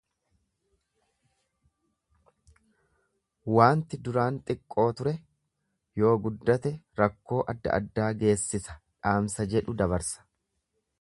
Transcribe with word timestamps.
Wanti 3.57 3.99
duraan 4.07 4.41
xiqqoo 4.49 4.87
ture 5.03 5.15
yoo 6.03 6.17
guddate 6.25 6.75
rakkoo 7.03 7.43
adda 7.57 7.79
addaa 7.81 8.11
geessisa 8.25 8.81
dhaamsa 9.07 9.51
jedhu 9.57 9.81
dabarsa. 9.85 10.31